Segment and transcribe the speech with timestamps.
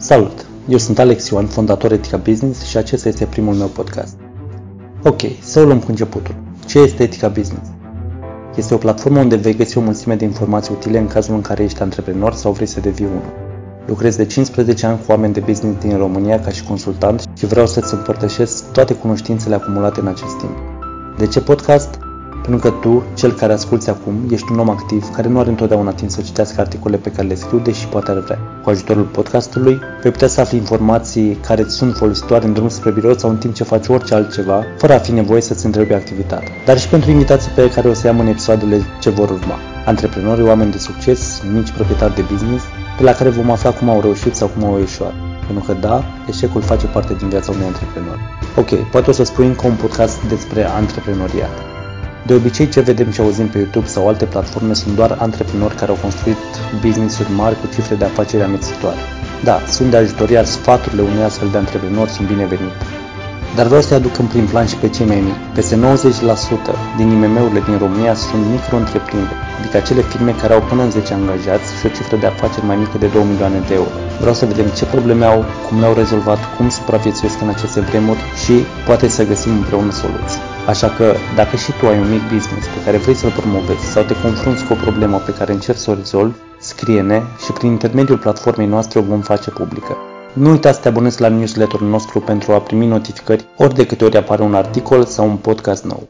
[0.00, 0.46] Salut!
[0.68, 4.16] Eu sunt Alex Ioan, fondator Etica Business și acesta este primul meu podcast.
[5.04, 6.34] Ok, să o luăm cu începutul.
[6.66, 7.68] Ce este Etica Business?
[8.56, 11.62] Este o platformă unde vei găsi o mulțime de informații utile în cazul în care
[11.62, 13.32] ești antreprenor sau vrei să devii unul.
[13.86, 17.66] Lucrez de 15 ani cu oameni de business din România ca și consultant și vreau
[17.66, 20.56] să-ți împărtășesc toate cunoștințele acumulate în acest timp.
[21.16, 22.07] De ce podcast?
[22.48, 25.92] Pentru că tu, cel care asculți acum, ești un om activ care nu are întotdeauna
[25.92, 28.38] timp să citească articole pe care le scriu, deși poate ar vrea.
[28.62, 32.90] Cu ajutorul podcastului, vei putea să afli informații care îți sunt folositoare în drum spre
[32.90, 36.48] birou sau în timp ce faci orice altceva, fără a fi nevoie să-ți întrebi activitatea.
[36.64, 39.58] Dar și pentru invitații pe care o să i-am în episoadele ce vor urma.
[39.86, 42.64] Antreprenori, oameni de succes, mici proprietari de business,
[42.98, 45.12] de la care vom afla cum au reușit sau cum au ieșuat.
[45.46, 48.18] Pentru că da, eșecul face parte din viața unui antreprenor.
[48.56, 51.77] Ok, poate o să spui încă un podcast despre antreprenoriat.
[52.28, 55.90] De obicei, ce vedem și auzim pe YouTube sau alte platforme sunt doar antreprenori care
[55.90, 56.42] au construit
[56.84, 59.00] business-uri mari cu cifre de afaceri amețitoare.
[59.44, 62.84] Da, sunt de ajutor, iar sfaturile unui astfel de antreprenori sunt binevenite.
[63.56, 65.42] Dar vreau să-i aduc în prim plan și pe cei mai mici.
[65.54, 65.78] Peste 90%
[66.96, 71.68] din IMM-urile din România sunt micro-întreprinderi, adică acele firme care au până în 10 angajați
[71.78, 73.94] și o cifră de afaceri mai mică de 2 milioane de euro.
[74.20, 78.54] Vreau să vedem ce probleme au, cum le-au rezolvat, cum supraviețuiesc în aceste vremuri și
[78.86, 80.57] poate să găsim împreună soluții.
[80.68, 84.02] Așa că, dacă și tu ai un mic business pe care vrei să-l promovezi sau
[84.02, 88.18] te confrunți cu o problemă pe care încerci să o rezolvi, scrie-ne și prin intermediul
[88.18, 89.96] platformei noastre o vom face publică.
[90.32, 94.04] Nu uita să te abonezi la newsletterul nostru pentru a primi notificări ori de câte
[94.04, 96.08] ori apare un articol sau un podcast nou.